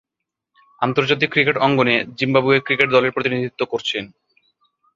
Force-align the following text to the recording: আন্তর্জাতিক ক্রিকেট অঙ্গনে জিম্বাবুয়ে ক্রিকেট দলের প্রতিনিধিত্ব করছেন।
আন্তর্জাতিক 0.81 1.29
ক্রিকেট 1.31 1.57
অঙ্গনে 1.57 1.95
জিম্বাবুয়ে 2.17 2.59
ক্রিকেট 2.59 2.87
দলের 2.89 3.11
প্রতিনিধিত্ব 3.11 3.61
করছেন। 3.65 4.03